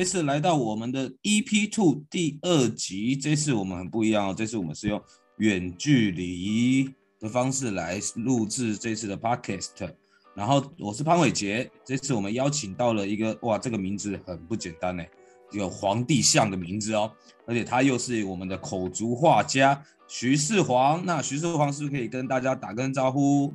[0.00, 4.98] 这次来到我们的 EP Two 第二集，这次我们很不一样哦，这次我们是用
[5.36, 9.90] 远距离的方式来录制这次的 Podcast。
[10.34, 15.04] 然后我是潘伟杰，这次我们邀请到了一个哇，这个名字很不简单呢，
[15.52, 17.12] 有皇帝像的名字哦，
[17.46, 21.04] 而且他又是我们的口足画家徐世煌。
[21.04, 23.52] 那徐世煌是不是可以跟大家打个招呼？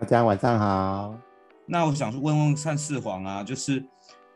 [0.00, 1.16] 大家晚上好。
[1.64, 3.84] 那我想问问看世煌啊，就是。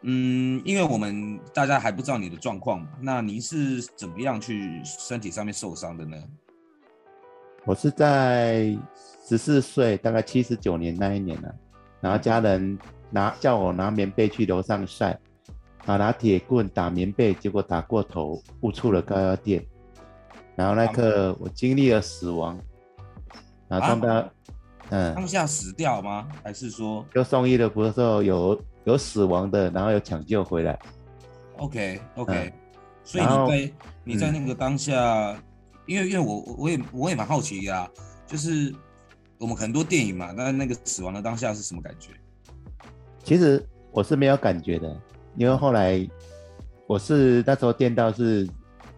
[0.02, 6.16] 嗯，因为我们大家还不知道你的状况嘛，那您是怎么样去身体上面受伤的呢？
[7.66, 8.74] 我是在
[9.28, 11.54] 十四岁，大概七十九年那一年呢、啊，
[12.00, 12.78] 然后家人
[13.10, 15.20] 拿叫我拿棉被去楼上晒，
[15.84, 19.62] 啊，拿铁棍打棉被，结果打过头，误触了高压电，
[20.56, 22.58] 然后那刻我经历了死亡，
[23.68, 24.30] 然后当他、啊、
[24.88, 26.26] 嗯，当下死掉吗？
[26.42, 28.58] 还是说就送医的时候有？
[28.84, 30.78] 有死亡的，然后有抢救回来。
[31.56, 32.52] OK OK，、嗯、
[33.04, 33.72] 所以你在
[34.04, 35.42] 你在那个当下，嗯、
[35.86, 37.90] 因为因为我我也我也蛮好奇呀、啊，
[38.26, 38.74] 就是
[39.38, 42.12] 我们很多电影嘛，那那个死亡的当下是什么感觉？
[43.22, 45.00] 其实我是没有感觉的，
[45.36, 46.08] 因为后来
[46.86, 48.48] 我是那时候电到是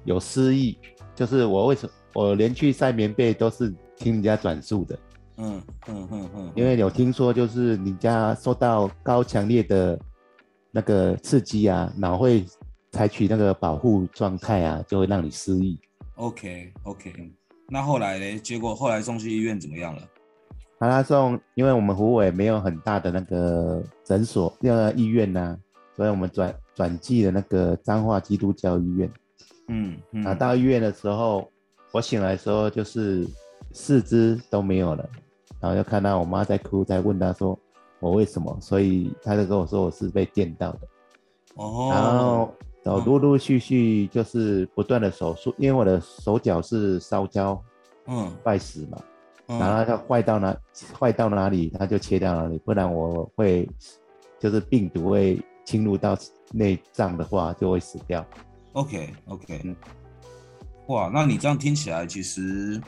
[0.05, 0.79] 有失忆，
[1.15, 4.97] 就是我为什么我连去晒棉被都是听人家转述的。
[5.39, 9.99] 嗯嗯嗯嗯，因为有听说，就是你家受到高强烈的
[10.71, 12.45] 那个刺激啊，脑会
[12.91, 15.81] 采取那个保护状态啊，就会让你失忆。
[16.17, 17.33] OK OK，
[17.69, 18.39] 那后来呢？
[18.41, 20.03] 结果后来送去医院怎么样了？
[20.79, 25.59] 他、啊、送，因为我们湖尾没有很大的那个诊所，那个医院呐、啊，
[25.97, 29.11] 所以我们转转寄了那个彰化基督教医院。
[29.69, 31.51] 嗯嗯，啊，到医院的时候，
[31.91, 33.27] 我醒来的时候就是。
[33.73, 35.09] 四肢都没有了，
[35.61, 37.59] 然后就看到我妈在哭，在问她说
[38.01, 40.81] 我为什么，所以她就跟我说我是被电到的。
[41.55, 47.63] 哦，然后然后陆陆续续就是不断的手术，因为我的手脚是烧焦，
[48.07, 48.99] 嗯，坏死嘛，
[49.47, 50.57] 然后它坏到哪
[50.99, 53.69] 坏到哪里，它就切掉哪里，不然我会
[54.39, 56.17] 就是病毒会侵入到
[56.53, 58.25] 内脏的话就会死掉。
[58.73, 59.77] OK OK，嗯，
[60.89, 62.81] 哇，那你这样听起来其实。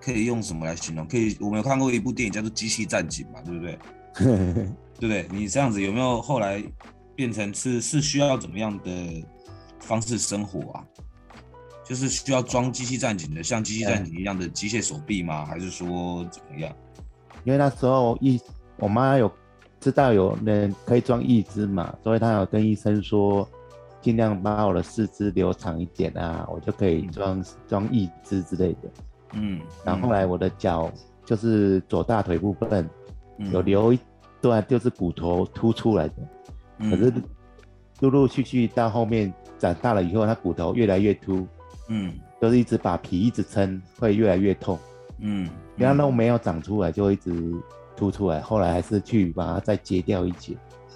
[0.00, 1.06] 可以用什么来形容？
[1.06, 3.78] 可以，我们有看过一部电影叫做《机器战警》嘛，对不对？
[4.98, 5.26] 对不对？
[5.30, 6.62] 你这样子有没有后来
[7.14, 9.24] 变成是是需要怎么样的
[9.78, 10.84] 方式生活啊？
[11.84, 15.44] 就是需要装机器战警的，像机器战警一样的机械手臂吗？
[15.44, 16.74] 还是说怎么样？
[17.44, 18.40] 因为那时候医，
[18.76, 19.30] 我妈有
[19.80, 23.48] 知道有人可以装义肢嘛，所以她有跟医生说，
[24.02, 28.90] 尽量把我的四肢留长一点啊，我就可以装装义肢之类的。
[29.32, 30.90] 嗯，然后后来我的脚
[31.24, 32.88] 就是左大腿部分
[33.52, 33.98] 有留一
[34.40, 36.14] 段，就是骨头凸出来的，
[36.78, 37.12] 嗯、可是
[38.00, 41.46] 陆陆续续到后面长大了以后，它骨头越来越凸，
[41.88, 44.78] 嗯，就是一直把皮一直撑，会越来越痛，
[45.18, 47.54] 嗯，然后都没有长出来，就一直
[47.96, 50.52] 凸出来，后来还是去把它再截掉一截，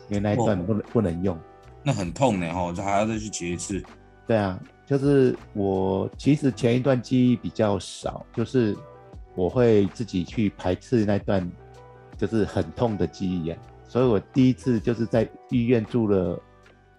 [0.09, 1.39] 因为那一段不能、哦、不能用，
[1.83, 3.83] 那很痛呢，哈，就还要再去截一次，
[4.27, 4.59] 对啊。
[4.87, 8.77] 就是我其实前一段记忆比较少，就是
[9.35, 11.51] 我会自己去排斥那段
[12.19, 13.59] 就是很痛的记忆啊，
[13.89, 16.39] 所以我第一次就是在医院住了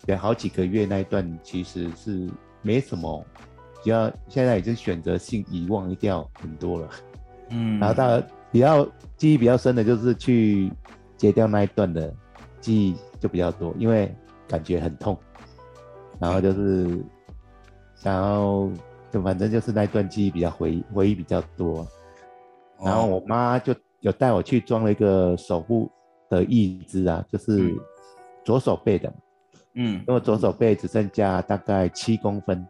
[0.08, 2.28] 有好几个月那一段其实是
[2.64, 3.24] 没什么，
[3.84, 6.90] 只要现在已经选择性遗忘掉很多了，
[7.50, 8.20] 嗯，然后到
[8.52, 8.84] 比较
[9.16, 10.72] 记忆比较深的就是去
[11.16, 12.12] 截掉那一段的
[12.60, 14.12] 记忆就比较多，因为
[14.48, 15.16] 感觉很痛，
[16.20, 17.00] 然后就是。
[18.06, 18.70] 然后
[19.12, 21.88] 就反正就是那段记忆比较回忆回忆比较多，
[22.84, 25.90] 然后我妈就有带我去装了一个手部
[26.30, 27.76] 的义肢啊，就是
[28.44, 29.12] 左手背的，
[29.74, 32.64] 嗯，因为左手背只剩下大概七公分，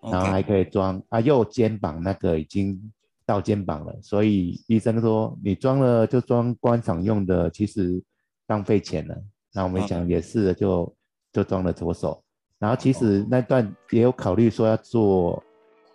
[0.00, 2.80] 然后还可以装啊，右肩膀那个已经
[3.26, 8.00] 到肩膀了，所以医生说你装了就装观赏用的，其实
[8.46, 9.16] 浪费钱了。
[9.52, 10.94] 那我们想也是，就
[11.32, 12.21] 就装了左手。
[12.62, 15.42] 然后其实那段也有考虑说要做，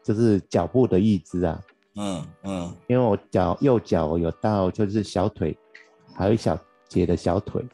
[0.03, 1.61] 就是脚部的义肢啊，
[1.95, 5.57] 嗯嗯，因为我脚右脚有到就是小腿，
[6.13, 6.59] 还有一小
[6.89, 7.65] 节的小腿，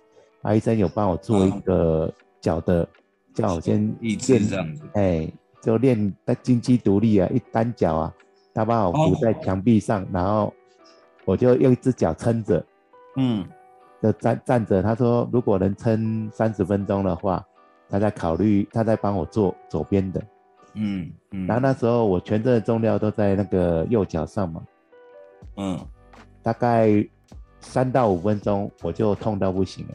[0.43, 2.87] 啊，医生有帮我做一个脚的，
[3.33, 5.27] 叫我先一直这样子，哎，
[5.59, 8.13] 就练金鸡独立啊，一单脚啊，
[8.53, 10.53] 他把我扶在墙壁上，哦、然后
[11.25, 12.63] 我就用一只脚撑着，
[13.15, 13.43] 嗯，
[14.03, 14.83] 就站站着。
[14.83, 17.43] 他说如果能撑三十分钟的话。
[17.93, 20.19] 他在考虑，他在帮我做左边的，
[20.73, 24.63] 嗯嗯，然后那时候我全身的重量都在那个右脚上嘛，
[25.57, 25.79] 嗯，
[26.41, 27.07] 大概
[27.59, 29.93] 三到五分钟我就痛到不行了。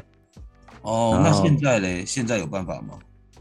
[0.83, 2.05] 哦，那现在嘞？
[2.07, 2.97] 现在有办法吗？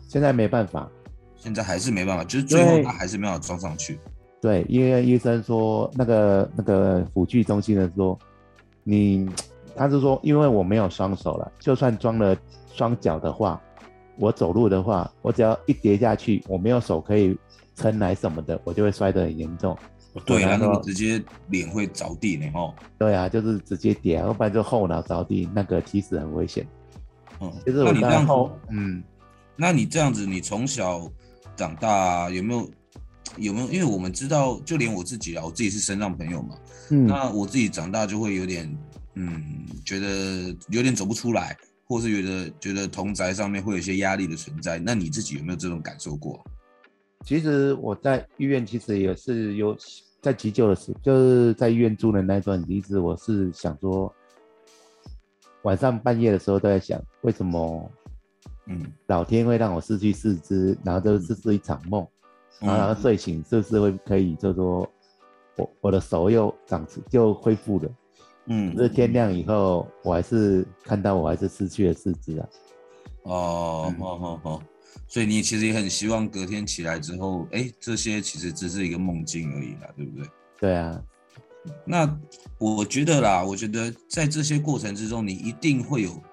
[0.07, 0.89] 现在没办法，
[1.35, 3.99] 现在还是没办法，就是最后他还是没有装上去。
[4.41, 8.17] 对，因为医生说那个那个辅具中心的说，
[8.83, 9.29] 你
[9.75, 12.35] 他是说，因为我没有双手了，就算装了
[12.73, 13.61] 双脚的话。
[14.17, 17.37] 我走路的话，我只要一跌下去，我没有手可以
[17.75, 19.77] 撑来什么的，我就会摔得很严重。
[20.25, 22.73] 对啊，那个直接脸会着地呢，哦。
[22.97, 26.67] 对啊，就是直接跌，要不然就后脑着地，那个其实很危险。
[27.39, 29.03] 嗯，就是我这样后，嗯，
[29.55, 31.07] 那你这样子，你从小
[31.55, 32.69] 长大有没有
[33.37, 33.67] 有没有？
[33.67, 36.55] 因为我们知道，就连我自己啊，我自己是身障朋友嘛，
[36.89, 38.75] 嗯，那我自己长大就会有点，
[39.13, 39.43] 嗯，
[39.85, 41.55] 觉得有点走不出来。
[41.87, 46.43] 或是觉得觉得同宅上面会有一些压力的存在，那你自己有没有这种感受过？
[47.25, 49.75] 其实我在医院其实也是有
[50.21, 54.13] 在急救的时候，就是在医院住的那段日子，我是想说，
[55.63, 57.91] 晚上半夜的时候都在想，为什么，
[58.65, 62.05] 嗯，老天会让我失去四肢，然后这是是一场梦，
[62.61, 64.89] 嗯、然后睡醒是不是会可以，就说
[65.55, 67.89] 我我的手又长就恢复了。
[68.47, 72.49] 嗯，这天亮以后，我还是看到我还是失去了四肢啊。
[73.23, 74.63] 哦，好好好，
[75.07, 80.29] 所以你其实也很希望隔天起来之后，哎，这些其实只是一个梦境而已啦，对不对？
[80.59, 81.03] 对啊。
[81.85, 82.17] 那
[82.57, 86.23] 我觉得啦，我觉得在这些过程之中，你一定会有，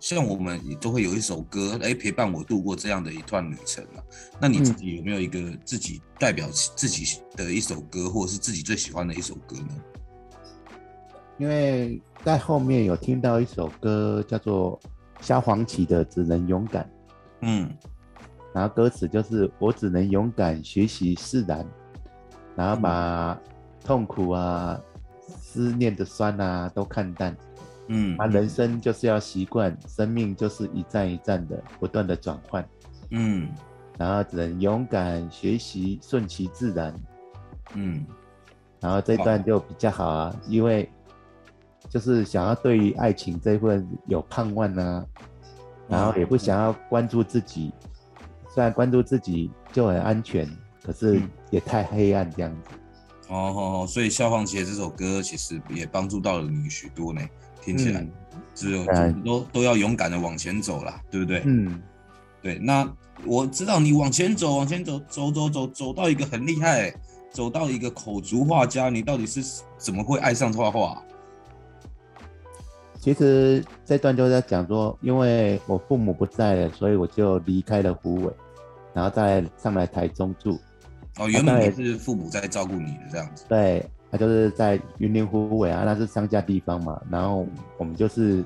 [0.00, 4.02] 像我们也都会有一首歌，来，陪伴我度过这样的一段旅程嘛。
[4.40, 9.68] 那你自己有没有一个自己代表自己的一首歌，或者是自己最喜欢的一首歌呢？
[11.38, 14.80] 因为在后面有听到一首歌，叫做
[15.20, 16.82] 萧煌奇的《只能勇敢》，
[17.42, 17.70] 嗯，
[18.54, 21.66] 然后歌词就是我只能勇敢学习释然，
[22.56, 23.38] 然后把
[23.84, 24.80] 痛苦啊、
[25.26, 27.36] 思念的酸啊都看淡，
[27.88, 32.66] 嗯，啊，人生就是要习惯，生命就是一站一站的不断的转换，
[33.10, 33.50] 嗯，
[33.98, 36.94] 然后只能勇敢学习顺其自然，
[37.74, 38.06] 嗯，
[38.80, 40.90] 然后这段就比较好啊，因为。
[41.88, 45.06] 就是想要对于爱情这一份有盼望呢，
[45.88, 47.72] 然后也不想要关注自己，
[48.52, 50.48] 虽然关注自己就很安全，
[50.82, 52.76] 可是也太黑暗这样子。
[53.28, 53.36] 哦
[53.82, 57.20] 哦，所以萧煌奇的这首歌其实也帮助到了你许多呢，
[57.60, 58.06] 听起来
[58.54, 58.84] 只有
[59.24, 61.42] 都都要勇敢的往前走啦，对不对？
[61.44, 61.82] 嗯，
[62.40, 62.58] 对。
[62.58, 62.88] 那
[63.24, 66.94] 我知道你往前走，往前走，走走走，走到一个很厉害，
[67.32, 71.02] 走到一个口足画家，你到底是怎么会爱上画画？
[73.06, 78.32] 其实这段就在讲说，因为我父母不在了，所以我就离开了湖尾，
[78.92, 80.58] 然后再上来台中住。
[81.16, 83.44] 哦，原本也是父母在照顾你的这样子。
[83.48, 87.00] 对，他就是在云林湖尾啊，那是乡下地方嘛。
[87.08, 87.46] 然后
[87.78, 88.42] 我们就是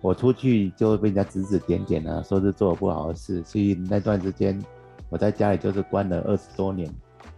[0.00, 4.60] 我出去就会被人家指指点点啊，说是做了不好的事，所以那段时间
[5.08, 6.92] 我在家里就是关了二十多年，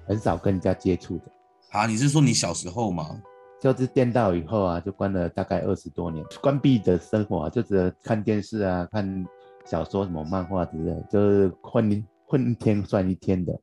[0.07, 1.25] 很少跟人家接触的。
[1.73, 3.21] 啊，你是说你小时候吗？
[3.63, 9.25] 就是电到以后啊，就关了大概二十多年，关闭的生活啊，就只能看电视啊，看
[9.65, 13.57] 小说什么漫画之类，就是混混一天算一天的。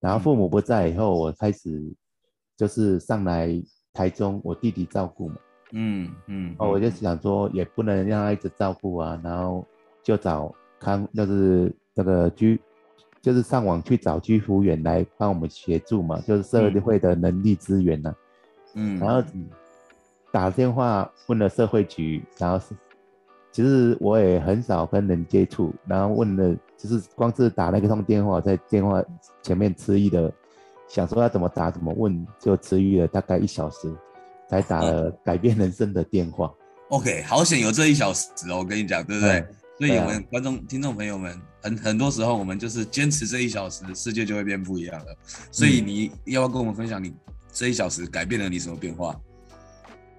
[0.00, 1.80] 然后父母不在以后，我开始
[2.56, 3.48] 就是上来
[3.92, 5.36] 台中，我弟弟照顾嘛。
[5.70, 6.56] 嗯嗯。
[6.58, 9.64] 哦，我就想说，也不能让他一直照顾啊，然后
[10.02, 12.60] 就找康，就是那个居，
[13.22, 18.16] 就是上网去找居服员来帮我们协助嘛，就是社会的能力资源呐、啊。
[18.16, 18.23] 嗯，
[18.74, 19.22] 然后
[20.32, 22.74] 打电话问了社会局，然后是
[23.52, 29.02] 其实我也很少跟人接触，然后问了，就是光是打那个通电话，在电话
[29.42, 30.32] 前面迟疑的，
[30.88, 33.94] 想说要怎么打怎么问，就迟疑了大概一小时，
[34.48, 36.52] 才打了 改变人生的电话。
[36.88, 39.40] OK，好险有这一小时哦，我跟你讲，对不对？
[39.78, 45.16] 对，所以我们观众、听众朋友们，很很多时候我们就是坚持这一小时，世界就会变不一样了。
[45.52, 47.14] 所以你要不要跟我们分享你？
[47.54, 49.16] 这一小时改变了你什么变化？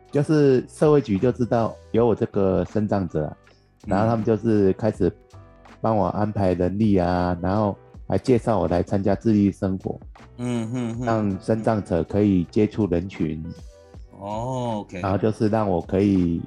[0.10, 3.36] 就是社会局就知道有我这个身障者，
[3.86, 5.12] 然后他们就是开始
[5.82, 7.78] 帮我安排人力啊，然后
[8.08, 10.00] 还介绍我来参加自立生活，
[10.38, 13.44] 嗯哼哼，让身障者可以接触人群。
[14.18, 16.42] 哦，OK，然后就是让我可以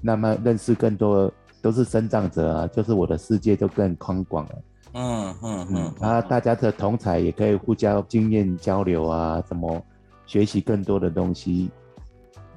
[0.00, 1.30] 那么认识更多
[1.60, 4.52] 都是身障者啊，就是我的世界就更宽广了。
[4.92, 9.82] 嗯嗯嗯，然后大家的同侪也可以互相经验交流啊，什么
[10.28, 11.70] 学习更多的东西，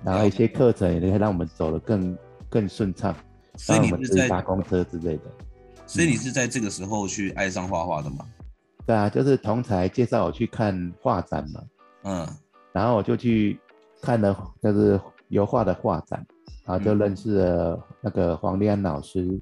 [0.03, 2.17] 然后一些课程也可以让我们走得更
[2.49, 3.15] 更顺畅。
[3.55, 5.23] 所以你是在搭公车之类的。
[5.87, 8.25] 所以你是在这个时候去爱上画画的吗？
[8.85, 11.61] 对啊，就是同才介绍我去看画展嘛。
[12.03, 12.27] 嗯，
[12.73, 13.57] 然后我就去
[14.01, 14.99] 看了，就是
[15.29, 16.25] 油画的画展，
[16.65, 19.39] 然后就认识了那个黄立安老师。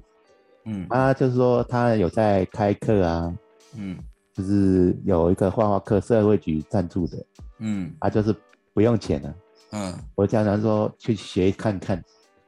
[0.66, 3.34] 嗯，他就是说他有在开课啊。
[3.76, 3.98] 嗯，
[4.32, 7.16] 就是有一个画画课，社会局赞助的。
[7.60, 8.34] 嗯，啊，就是
[8.74, 9.34] 不用钱的。
[9.72, 12.02] 嗯，我经常说去学看看。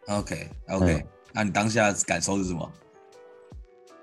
[0.09, 2.69] OK OK，嗯，那你当下感受是什么？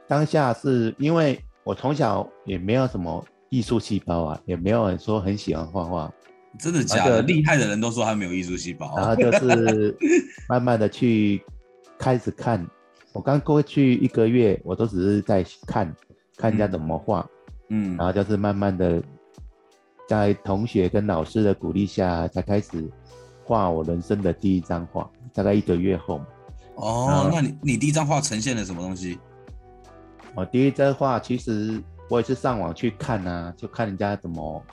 [0.07, 6.11] 当下是因为我从小也没有什么艺术细胞啊，也没有人说很喜欢画画。
[6.57, 7.21] 真的假的？
[7.21, 8.95] 厉害的人都说他没有艺术细胞。
[8.97, 9.95] 然后就是
[10.49, 11.43] 慢慢的去
[11.97, 12.65] 开始看。
[13.11, 15.93] 我刚过去一个月，我都只是在看，
[16.37, 17.27] 看人家怎么画。
[17.69, 17.95] 嗯。
[17.97, 19.01] 然后就是慢慢的，
[20.09, 22.89] 在同学跟老师的鼓励下，才开始
[23.45, 25.07] 画我人生的第一张画。
[25.31, 26.19] 大概一个月后。
[26.77, 29.19] 哦，那你你第一张画呈现了什么东西？
[30.33, 34.63] 我第一张画，其实我也是上网去看啊，就看人家怎么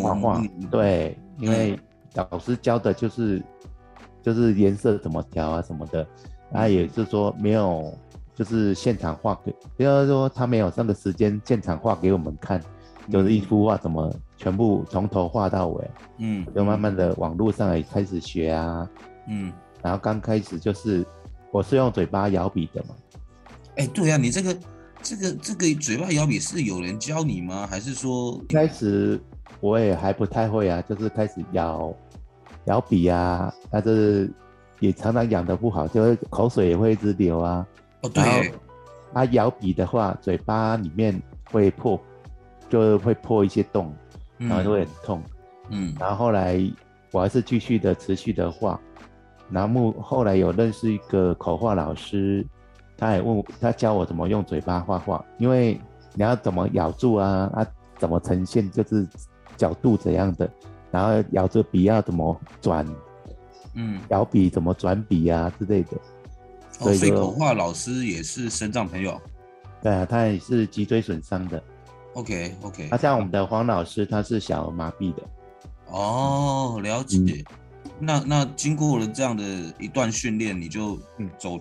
[0.00, 0.40] 画画。
[0.70, 1.76] 对，因为
[2.14, 3.42] 老师教的就是
[4.22, 6.06] 就是颜色怎么调啊什么的，
[6.52, 7.92] 他也是说没有
[8.36, 12.62] 就是现场画给，比如说他没有那个时间现场画给我们看，
[13.10, 15.90] 就是一幅画怎么全部从头画到尾。
[16.18, 18.88] 嗯，就慢慢的网络上也开始学啊。
[19.28, 21.04] 嗯，然后刚开始就是
[21.50, 22.94] 我是用嘴巴摇笔的嘛。
[23.76, 24.56] 哎，对啊，你这个。
[25.02, 27.64] 这个这个嘴巴摇笔是有人教你吗？
[27.70, 29.20] 还是说一开始
[29.60, 31.94] 我也还不太会啊，就是开始摇
[32.64, 34.28] 摇笔啊，但是
[34.80, 37.64] 也常常养的不好，就是口水也会一直流啊。
[38.02, 38.24] 哦，对。
[38.24, 38.58] 然后
[39.12, 41.22] 他摇笔的话，嘴巴里面
[41.52, 42.00] 会破，
[42.68, 43.94] 就会破一些洞，
[44.38, 45.22] 然后就会很痛。
[45.70, 45.94] 嗯。
[45.98, 46.60] 然后后来
[47.12, 48.80] 我还是继续的持续的画，
[49.50, 52.46] 然后后来有认识一个口画老师。
[52.98, 55.78] 他也问他教我怎么用嘴巴画画，因为
[56.14, 57.66] 你要怎么咬住啊，啊
[57.98, 59.06] 怎么呈现就是
[59.54, 60.50] 角度怎样的，
[60.90, 62.86] 然后咬着笔要怎么转，
[63.74, 65.90] 嗯，咬笔怎么转笔啊之类的。
[66.70, 69.20] 所以口画老师也是身障朋友。
[69.82, 71.62] 对啊，他也是脊椎损伤的。
[72.16, 72.88] OK OK。
[72.90, 75.22] 那像我们的黄老师，他是小儿麻痹的。
[75.86, 77.16] 哦，了解。
[77.18, 77.44] 嗯、
[77.98, 79.42] 那那经过了这样的
[79.78, 80.98] 一段训练，你就
[81.38, 81.58] 走。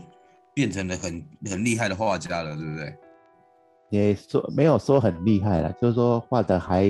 [0.55, 1.21] 变成了很
[1.51, 2.95] 很厉害的画家了，对不对？
[3.89, 6.89] 也说没有说很厉害了，就是说画的还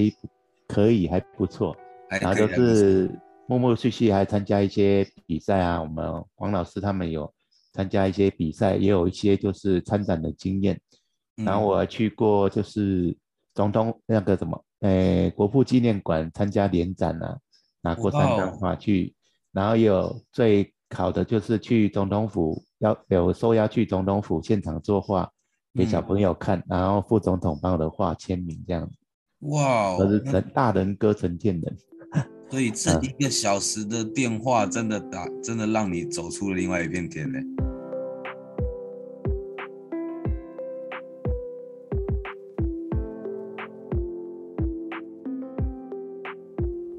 [0.67, 1.75] 可以，还不错。
[2.07, 3.09] 然后就是
[3.47, 7.33] 陆陆续续还参加一些比赛啊，我们黄老师他们有
[7.73, 10.79] 参加一些比赛，也有一些就是参展的经验。
[11.37, 13.17] 然后我还去过就是
[13.55, 17.35] 总统那个什么，诶，国父纪念馆参加联展啊，
[17.81, 19.15] 拿过三张画去。
[19.51, 22.63] 然后也有最好的就是去总统府。
[22.79, 25.31] 要有受邀去总统府现场作画
[25.73, 28.97] 给小朋友看，嗯、然后副总统帮我的画签名这样子。
[29.47, 31.77] 哇，我是成大人哥成见人。
[32.51, 37.39] 所以这一个小时的电话真的打，嗯、真的让你走出了另外一片天呢。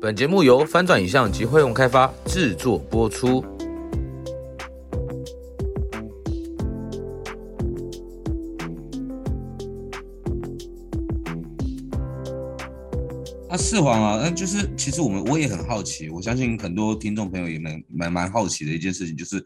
[0.06, 3.44] 本节目由翻转影像及辉洪开发制作播出。
[13.58, 19.44] 四黄啊，那就是其实我们我也很好奇，我相信很多听众朋友也蛮蛮蛮好奇的一件事情，就是，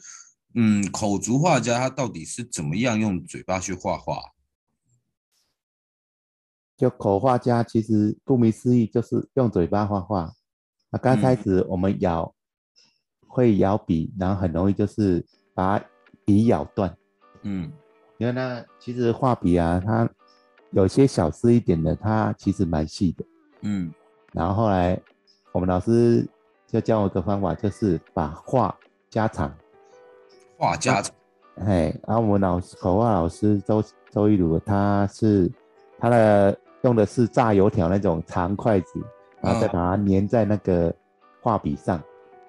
[0.56, 4.20] 嗯，口足画家他到底是怎么样用嘴巴去画画？
[6.76, 10.34] 就口画家其实顾名思义就是用嘴巴画画。
[10.90, 15.80] 那刚开始我们咬、嗯、会咬笔，然后很容易就是把
[16.24, 16.94] 笔咬断。
[17.42, 17.70] 嗯，
[18.18, 20.08] 因为呢，其实画笔啊，它
[20.72, 23.24] 有些小丝一点的，它其实蛮细的。
[23.62, 23.92] 嗯。
[24.32, 25.00] 然后后来，
[25.52, 26.24] 我们老师
[26.66, 28.76] 就教我一个方法，就是把画
[29.08, 29.52] 加长。
[30.56, 31.14] 画加长。
[31.66, 35.50] 嘿，然后我们老师口画老师周周一鲁，他是
[35.98, 39.04] 他的用的是炸油条那种长筷子，
[39.40, 40.92] 然后再把它粘在那个
[41.40, 42.02] 画笔上。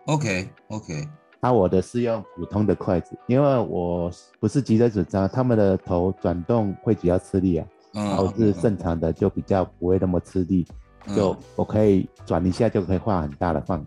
[0.06, 1.08] OK OK。
[1.42, 7.68] 他我的是用普通的筷子，因为我不是脊椎损伤，他们的头转动会比较吃力啊。
[7.94, 10.66] 嗯然后是正常的，就比较不会那么吃力，
[11.08, 13.86] 嗯就我可以转一下就可以画很大的范围。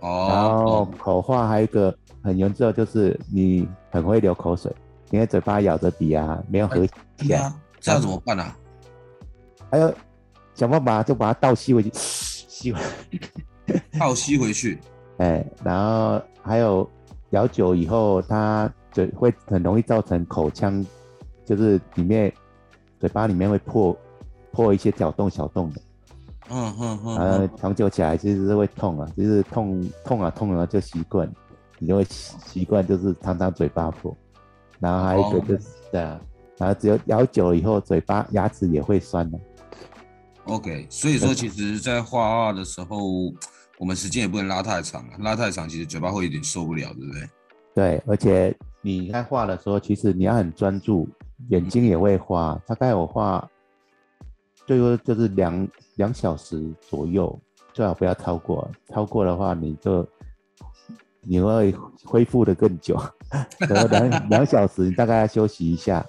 [0.00, 4.70] 哦，然后口画还有一个很严重，就是你很会流口水，
[5.10, 8.54] 因为嘴巴咬着笔啊，没有合起来，对啊，这样怎么办啊？
[9.70, 9.94] 还有
[10.62, 12.78] 想办法就把它倒吸回去， 吸回
[13.66, 14.78] 来，倒吸回去。
[15.18, 16.88] 哎，然后还有
[17.30, 20.84] 咬久以后，它嘴会很容易造成口腔，
[21.44, 22.32] 就是里面
[23.00, 23.96] 嘴巴里面会破
[24.52, 25.80] 破一些小洞小洞的。
[26.48, 31.28] 嗯嗯嗯，然后长久起来其实是会痛啊，就是痛痛啊痛啊就习惯，
[31.80, 34.16] 你就会习习惯就是常常嘴巴破，
[34.78, 36.20] 然后还有一个就是、哦、对啊，
[36.56, 39.40] 然后只有咬久了以后，嘴巴牙齿也会酸的、啊。
[40.44, 42.98] OK，所以说其实，在画画的时候，
[43.78, 47.28] 我们时间也不能拉太长啊，拉太长其实嘴巴会有点受不了，对不对？
[47.74, 51.08] 对，而且你在画的时候，其实你要很专注，
[51.48, 52.60] 眼睛也会花。
[52.66, 53.48] 大概我画
[54.66, 57.38] 最多就是两两小时左右，
[57.72, 58.70] 最好不要超过。
[58.88, 60.06] 超过的话，你就
[61.22, 63.00] 你会恢复的更久。
[63.60, 66.04] 然后两两小时，你大概要休息一下。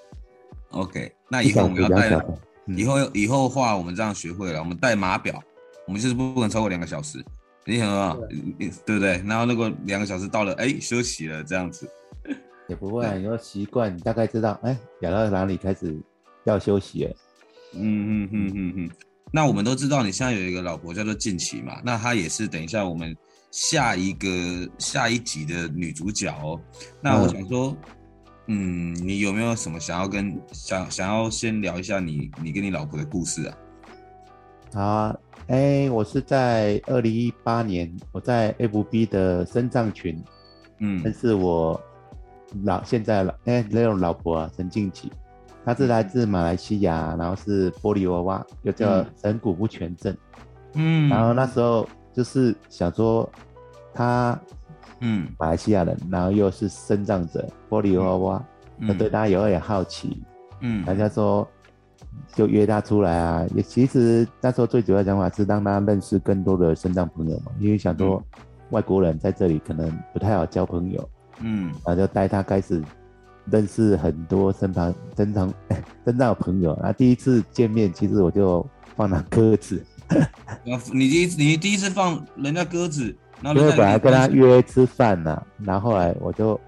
[0.71, 2.37] OK，那以后我们要带，嗯、
[2.67, 5.41] 以后以后画我们这样学会了，我们带码表，
[5.85, 7.23] 我们就是不能超过两个小时。
[7.65, 8.17] 你想啊，
[8.57, 9.23] 对，对不对？
[9.25, 11.89] 然后那个两个小时到了，哎，休息了这样子。
[12.67, 15.97] 也不会、啊，你要习惯，你大概知道，哎，咬到哪里开始
[16.45, 17.15] 要休息了。
[17.73, 18.89] 嗯嗯嗯嗯嗯。
[19.31, 23.15] 那我们都知道你现在有一个老婆叫做静琪嘛，那她也是等一下我们
[23.51, 24.29] 下一个
[24.77, 26.59] 下一集的女主角哦。
[27.01, 27.93] 那我想说，嗯，
[28.47, 33.57] 嗯，你有没有什么想要跟想想要先聊一下你你跟你老婆的故事啊？
[34.73, 35.15] 好啊。
[35.47, 40.23] 哎、欸，我是在二零一八年，我在 FB 的生藏群，
[40.79, 41.79] 嗯，但是我
[42.63, 45.11] 老现在老哎那种老婆啊，陈静琪，
[45.65, 50.15] 她是来自马来西亚，然后是玻璃娃娃，又叫神骨不全症，
[50.75, 53.29] 嗯，然后那时候就是想说
[53.93, 54.39] 她，
[54.99, 58.45] 嗯，马来西亚人，然后又是生长者，玻璃娃娃，
[58.79, 60.21] 嗯，对她有点好奇，
[60.61, 61.47] 嗯，人家说。
[62.35, 68.23] 就约他出来啊，也其实那时候最主要想法是让他认识更多的生长朋友嘛，因为想说
[68.69, 72.81] 外国人在这里可能不太好交朋友，嗯，然后就带他开始
[73.45, 75.51] 认识很多身旁身障
[76.05, 76.75] 身障的朋友。
[76.77, 79.83] 然后第一次见面，其实我就放了鸽子。
[80.63, 86.59] 你第一次你第一次放人家鸽子，因为本来跟他约吃饭呢，然后后来我就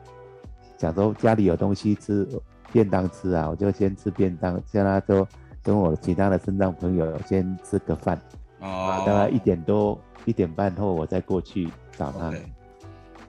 [0.77, 2.27] 想说家里有东西吃。
[2.73, 5.25] 便当吃啊，我就先吃便当，现在就
[5.63, 8.19] 跟我其他的身障朋友先吃个饭，
[8.59, 12.33] 哦，大概一点多一点半后我再过去找他。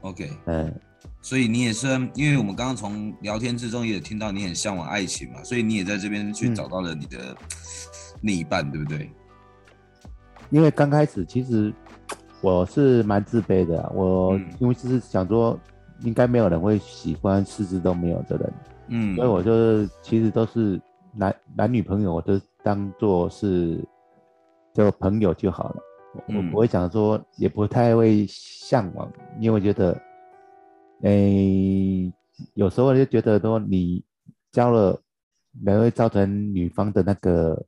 [0.00, 0.30] OK，, okay.
[0.46, 0.74] 嗯，
[1.22, 7.37] 所以你也是，因为我们刚刚从聊天之中也听到你很向往爱情嘛，所以你也在这边去找到了你的
[8.22, 9.09] 另一半，嗯、对不对？
[10.50, 11.72] 因为刚开始其实
[12.46, 15.59] 我是蛮自卑的、啊，我因为就是想说
[16.02, 18.52] 应该没有人会喜欢四肢都没有的人。
[18.87, 20.80] 嗯，所以我就是其实都是
[21.12, 23.85] 男男女朋友，我都当做是
[24.72, 25.76] 就朋友就好了。
[26.28, 29.90] 嗯、我不会想说，也不太会向往，因为我觉得，
[31.02, 32.12] 诶、欸，
[32.54, 34.04] 有时候就觉得说你
[34.52, 34.96] 交了，
[35.66, 37.61] 也会造成女方的那个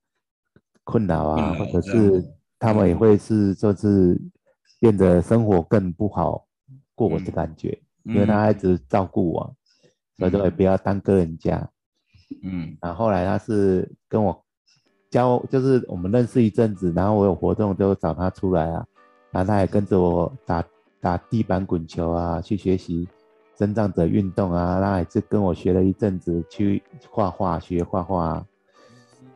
[0.84, 2.24] 困扰啊，或者是
[2.60, 4.16] 他们也会是就是
[4.78, 6.46] 变得生活更不好
[6.94, 9.54] 过我的感觉，嗯、因为他一直照顾我。
[10.16, 11.70] 所以说也不要耽搁人家，
[12.42, 14.44] 嗯，然后后来他是跟我
[15.12, 18.84] 交，就是我们认识一阵子，然后我有活动就找他出来啊，
[19.30, 20.64] 然后他也跟着我打
[21.00, 23.08] 打地板滚球啊，去学习
[23.54, 28.44] 增长者运动啊，然后也是跟我学了一阵子去画画学画画，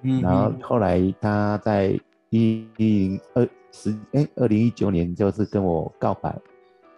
[0.00, 1.96] 嗯，然后后来他在
[2.30, 6.32] 一零二十哎二零一九年就是跟我告白，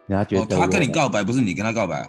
[0.06, 2.08] 然后觉得、哦、他跟你告白不是你跟他告白啊？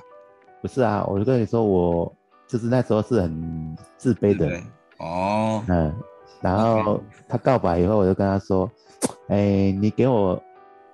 [0.62, 2.12] 不是啊，我就跟你说，我
[2.48, 4.60] 就是那时候是很自卑的
[4.98, 5.64] 哦。
[5.68, 5.94] 嗯，
[6.42, 7.00] 然后
[7.30, 8.70] 他告白以后，我就跟他说
[9.30, 10.34] ：“哎、欸，你给我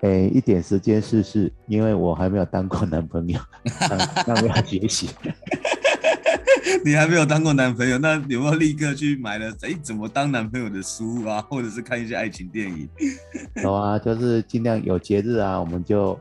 [0.01, 3.39] 哎、欸、一点时间试试，因为我还没有当过男朋友，
[4.27, 5.09] 那我要学习。”
[6.85, 12.87] 你还没有当过男朋友，那有没有立刻去买了哎、欸、怎么当男朋友的书啊， 或者是看一些爱情电影？
[13.63, 16.17] 有啊，就是尽量有节日啊，我们就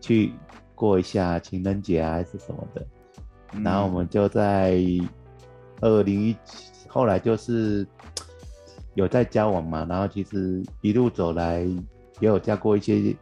[0.00, 0.32] 去
[0.74, 2.84] 过一下情人节啊，还是什么的。
[3.62, 4.80] 然后我们就在
[5.80, 7.86] 二零一七，后来就是
[8.94, 9.86] 有在交往嘛。
[9.88, 11.60] 然后其实一路走来
[12.20, 13.14] 也有加过一些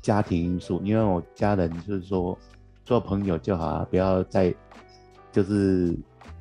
[0.00, 2.38] 家庭因素，因为我家人就是说
[2.86, 4.54] 做朋友就好啊，不要再
[5.36, 5.94] 就是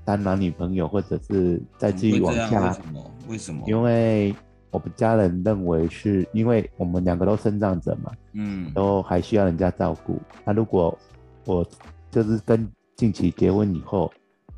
[0.05, 2.69] 当男女朋友，或者是再继续往下。
[2.69, 3.11] 为什么？
[3.27, 3.61] 为什么？
[3.67, 4.33] 因为
[4.71, 10.17] 我们家人认为是因为我们两个都生长者嘛，嗯，都还需要人家照顾。
[10.45, 10.97] 那如果
[11.43, 11.65] 我
[12.09, 14.09] 就是跟近期结婚以后，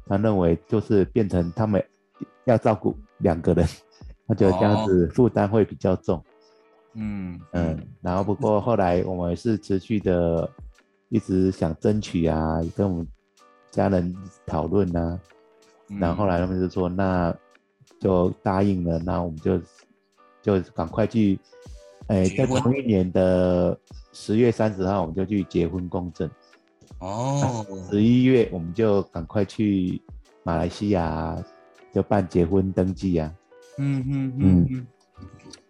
[0.05, 1.83] 他认为就是变成他们
[2.45, 3.67] 要照顾两个人，
[4.27, 6.23] 他觉得这样子负担会比较重。
[6.93, 10.47] 嗯嗯，然后不过后来我们是持续的
[11.09, 13.07] 一直想争取啊，跟我们
[13.71, 15.19] 家人讨论啊，
[15.99, 17.35] 然后后来他们就说那
[17.99, 19.59] 就答应了，那我们就
[20.41, 21.39] 就赶快去，
[22.07, 23.77] 哎，在同一年的
[24.13, 26.29] 十月三十号我们就去结婚公证。
[26.99, 30.01] 哦，十一月我们就赶快去
[30.43, 31.37] 马来西亚
[31.93, 33.33] 就办结婚登记啊。
[33.77, 34.87] 嗯嗯嗯嗯。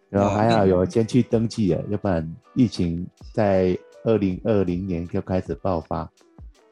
[0.10, 6.10] 然后还好有先去登记了，要不然疫情在二零二零年就开始爆发，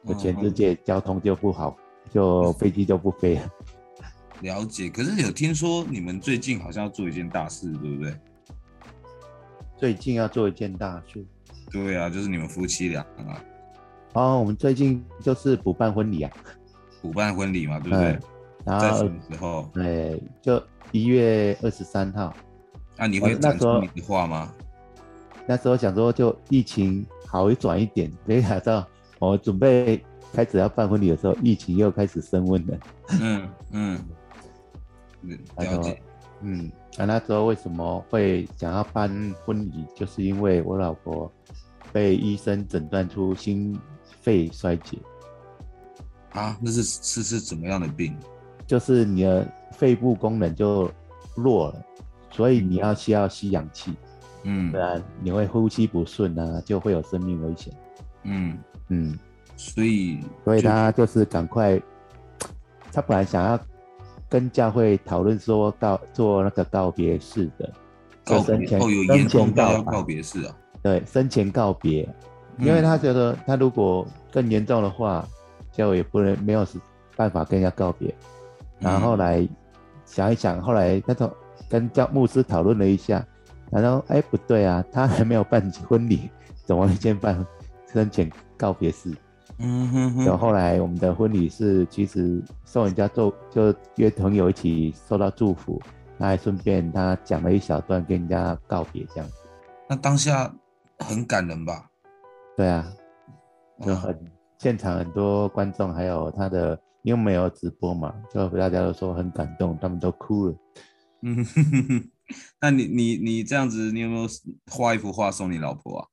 [0.06, 1.76] 就全世界交通就不好，
[2.10, 3.50] 就 飞机就不飞了。
[4.42, 8.14] 了解，可是有听说你们最近好像要做一件大事，对不对？
[9.76, 11.24] 最近要做一件大事。
[11.70, 13.42] 对啊，就是你们夫妻俩啊。
[14.12, 16.30] 哦，我们最近就是补办婚礼啊，
[17.02, 18.12] 补办婚礼嘛，对不对？
[18.12, 18.22] 嗯、
[18.64, 19.68] 然后在什么时候？
[19.74, 22.32] 对，就一月二十三号。
[22.96, 24.52] 那、啊、你会讲出你的话吗？
[25.46, 28.86] 那时候想说，就疫情好一转一点，没想到
[29.28, 32.78] 我准备开始要办婚礼的时候，疫情又开始升温了。
[33.20, 34.04] 嗯嗯，
[35.56, 36.02] 了解。
[36.42, 39.10] 嗯，那那时候为什么会想要办
[39.44, 39.84] 婚礼？
[39.94, 41.32] 就是因为我老婆
[41.92, 43.78] 被医生诊断出心
[44.20, 44.98] 肺衰竭。
[46.32, 48.14] 啊，那是是是怎么样的病？
[48.66, 50.90] 就是你的肺部功能就
[51.34, 51.82] 弱了。
[52.30, 53.94] 所以你要需要吸氧气，
[54.42, 57.72] 嗯，不然你会呼吸不顺啊，就会有生命危险。
[58.26, 58.58] 嗯
[58.88, 59.18] 嗯，
[59.56, 61.80] 所以所以他就是赶快，
[62.92, 63.58] 他本来想要
[64.28, 67.72] 跟教会讨论说告做那个告别式的，
[68.24, 70.54] 告别哦，有严重到告别式啊？
[70.82, 72.08] 对，生前告别，
[72.58, 75.26] 因为他觉得他如果更严重的话，
[75.72, 76.66] 就也不能没有
[77.16, 78.14] 办法跟人家告别。
[78.78, 79.48] 然后后来
[80.04, 81.32] 想一想，后来那种。
[81.68, 83.26] 跟教牧师讨论了一下，
[83.72, 86.30] 然后哎不对啊，他还没有办婚礼，
[86.64, 87.44] 怎么先办
[87.96, 89.10] 生前告别式？
[89.58, 90.24] 嗯哼哼。
[90.26, 95.80] 然后后来我们的婚礼是其实送人家做，就约朋友一起受到祝福，
[96.18, 99.36] 那还顺便他讲了一小段跟人家告别这样子。
[99.88, 100.54] 那当下
[100.98, 101.90] 很感人吧？
[102.54, 102.86] 对啊，
[103.80, 104.26] 就很、嗯、
[104.58, 110.54] 现场很多观众，还有他的，因为没有直播嘛，就大家都说很感动，他们都哭了。
[111.22, 112.10] 嗯哼哼哼，
[112.60, 114.26] 那你你你这样子，你有没有
[114.70, 116.06] 画一幅画送你老婆啊？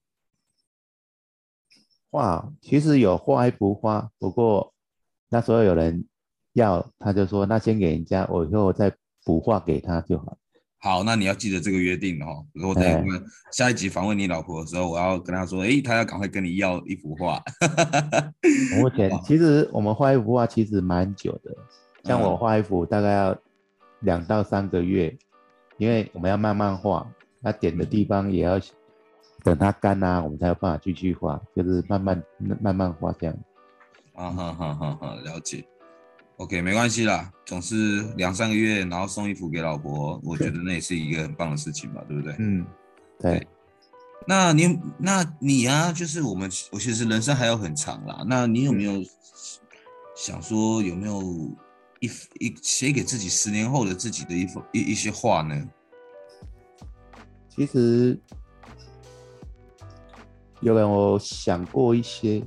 [2.13, 4.71] 画其实有画一幅画，不过
[5.29, 6.05] 那时候有人
[6.53, 8.93] 要，他就说那先给人家，我以后再
[9.25, 10.37] 补画给他就好。
[10.77, 12.45] 好，那你要记得这个约定哦。
[12.53, 13.19] 如果等我们
[13.51, 17.41] 下一集访问你老婆的时候，我要跟她说，哎、欸，他要赶快跟你要一幅画。
[18.79, 21.57] 目前其实我们画一幅画其实蛮久的，
[22.05, 23.35] 像我画一幅大概要。
[24.05, 25.17] 两到三个月，
[25.77, 28.59] 因为我们要慢慢画，那点的地方也要
[29.43, 32.23] 等它干啊，我们才有办法继续画，就是慢慢
[32.61, 33.35] 慢慢画这样。
[34.15, 35.63] 啊哈哈哈哈，了解。
[36.37, 42.35] OK，没关系啦，总是两三个月，然后送衣服给老婆，我觉得那也是一个很棒的事情吧，对不对？
[42.39, 42.65] 嗯，
[43.19, 43.47] 对。
[44.25, 48.23] 那你那你啊，就是我们，我其实人生还有很长啦。
[48.27, 49.03] 那你有没有
[50.15, 51.21] 想说有没有？
[51.99, 55.65] 一一写给自己十年后的自己的一幅一一些话呢？
[57.47, 58.19] 其实
[60.63, 62.43] 有人我想过一些，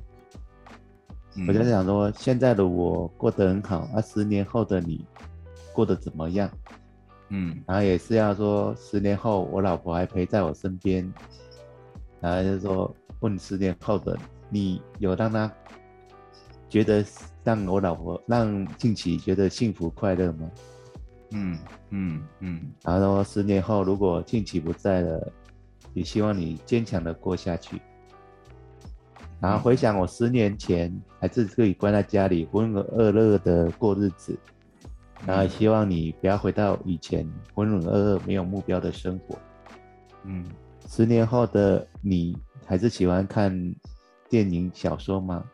[1.37, 5.05] 嗯、我就想说，现在的我过得很好，啊，十年后的你
[5.73, 6.51] 过得怎么样？
[7.29, 11.13] 嗯，然后也是要说，十年后我老婆还陪在我身边，
[12.21, 14.19] 然后就是说，问十年后的
[14.51, 15.53] 你有让她
[16.69, 17.05] 觉得。
[17.47, 20.51] 让我老婆让静琪觉得幸福快乐吗？
[21.31, 21.57] 嗯
[21.91, 22.73] 嗯嗯。
[22.83, 25.33] 然后说十年后如果静琪不在了，
[25.95, 27.81] 也希望你坚强的过下去。
[29.41, 34.39] 然后回想我十年前还是自己关在家里浑浑噩噩的过日子，
[35.27, 39.39] 然后希望你不要回到以前浑浑噩噩没有目标的生活。
[40.25, 40.45] 嗯，
[40.89, 43.53] 十年后的你还是喜欢看
[44.29, 45.45] 电影小说吗？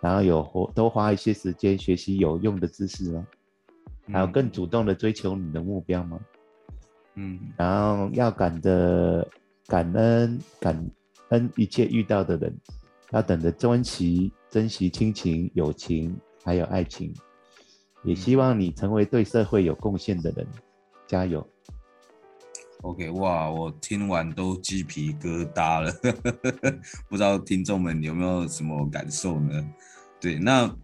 [0.00, 3.26] 然后有花多花一些时间学习有用的知识吗？
[4.10, 6.18] 还有更主动的追求你的目标吗？
[7.16, 9.28] 嗯，然后要感的
[9.66, 10.90] 感恩感
[11.28, 12.56] 恩一切遇到的人，
[13.12, 17.12] 要懂得珍惜珍惜亲情友情还有爱情，
[18.04, 20.46] 也希望你成为对社会有贡献的人，
[21.06, 21.46] 加油。
[22.82, 25.92] OK，哇，我听完都鸡皮疙瘩了，
[27.10, 29.68] 不知道听众们有没有什么感受呢？
[30.18, 30.74] 对，那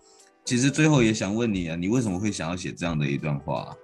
[0.44, 3.74] 其实最后也想问你啊，你为什么会想要写这样的一段话？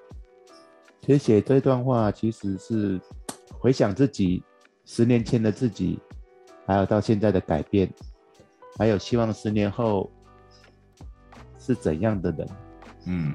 [1.00, 3.00] 其实写这段话其实是
[3.59, 4.42] 回想自己
[4.85, 5.98] 十年前的自己，
[6.66, 7.90] 还有到现在的改变，
[8.78, 10.11] 还有希望十年后
[11.58, 12.48] 是怎样的人。
[13.06, 13.35] 嗯，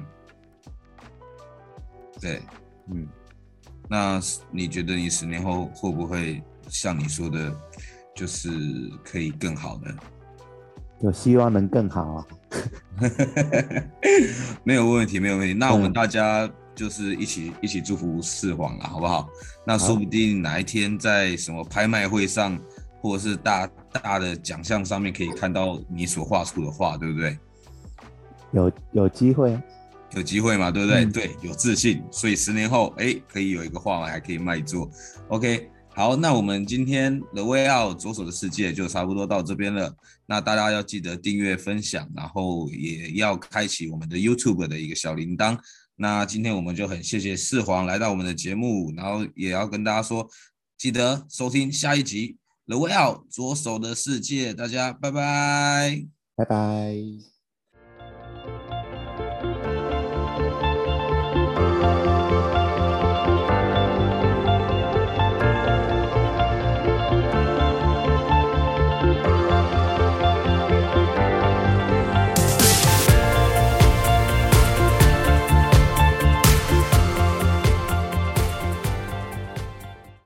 [2.20, 2.42] 对，
[2.92, 3.06] 嗯。
[3.90, 4.20] 那
[4.50, 7.54] 你觉得你十年后会不会像你说的，
[8.14, 8.50] 就是
[9.02, 9.94] 可以更好呢？
[11.00, 12.26] 有希望能更好啊！
[14.64, 15.54] 没有问题，没有问题。
[15.54, 19.28] 那我们大家就是一起一起祝福四皇了，好不好？
[19.64, 22.58] 那说不定哪一天在什么拍卖会上，
[23.00, 27.38] 或者是大大的奖项上面，可以看到你所画出的画，对不对？
[28.52, 29.58] 有有机会。
[30.14, 31.04] 有机会嘛，对不对？
[31.04, 34.90] 嗯、对，有自信，所以十年后，哎，可以有一个画还可以卖座。
[35.28, 39.94] OK，好，那我们今天 The Way Out 左手的世界就差不多到这边了。
[40.24, 45.58] 那大家要记得订阅、分享，然后也要开启我们的 YouTube 的一个小铃铛。
[45.94, 50.26] 那今天我们就很谢谢四皇来到我们的节目，然后也要跟大家说，
[50.78, 52.38] 记得收听下一集
[52.68, 54.52] The Way Out 左手的世界。
[54.52, 57.37] 大家拜拜，拜拜。